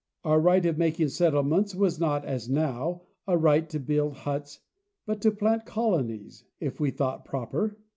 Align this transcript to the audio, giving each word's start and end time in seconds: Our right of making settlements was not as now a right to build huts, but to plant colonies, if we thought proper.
Our 0.23 0.41
right 0.41 0.65
of 0.65 0.79
making 0.79 1.09
settlements 1.09 1.75
was 1.75 1.99
not 1.99 2.25
as 2.25 2.49
now 2.49 3.03
a 3.27 3.37
right 3.37 3.69
to 3.69 3.79
build 3.79 4.15
huts, 4.15 4.61
but 5.05 5.21
to 5.21 5.29
plant 5.29 5.67
colonies, 5.67 6.43
if 6.59 6.79
we 6.79 6.89
thought 6.89 7.23
proper. 7.23 7.77